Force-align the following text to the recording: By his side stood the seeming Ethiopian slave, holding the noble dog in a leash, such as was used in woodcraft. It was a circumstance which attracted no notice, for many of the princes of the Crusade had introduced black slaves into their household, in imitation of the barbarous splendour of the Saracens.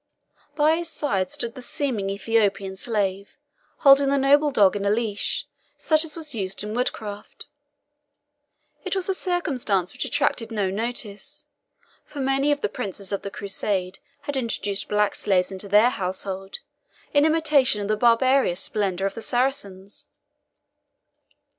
By 0.55 0.77
his 0.77 0.89
side 0.89 1.29
stood 1.29 1.53
the 1.53 1.61
seeming 1.61 2.09
Ethiopian 2.09 2.75
slave, 2.75 3.37
holding 3.81 4.09
the 4.09 4.17
noble 4.17 4.49
dog 4.49 4.75
in 4.75 4.83
a 4.83 4.89
leash, 4.89 5.45
such 5.77 6.03
as 6.03 6.15
was 6.15 6.33
used 6.33 6.63
in 6.63 6.73
woodcraft. 6.73 7.45
It 8.83 8.95
was 8.95 9.09
a 9.09 9.13
circumstance 9.13 9.93
which 9.93 10.03
attracted 10.03 10.51
no 10.51 10.71
notice, 10.71 11.45
for 12.03 12.19
many 12.19 12.51
of 12.51 12.61
the 12.61 12.67
princes 12.67 13.11
of 13.11 13.21
the 13.21 13.29
Crusade 13.29 13.99
had 14.21 14.35
introduced 14.35 14.89
black 14.89 15.13
slaves 15.13 15.51
into 15.51 15.69
their 15.69 15.91
household, 15.91 16.57
in 17.13 17.23
imitation 17.23 17.79
of 17.79 17.87
the 17.87 17.95
barbarous 17.95 18.59
splendour 18.59 19.05
of 19.05 19.13
the 19.13 19.21
Saracens. 19.21 20.07